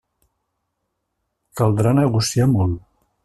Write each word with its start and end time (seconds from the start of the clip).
Caldrà 1.61 1.93
negociar 1.99 2.51
molt. 2.57 2.81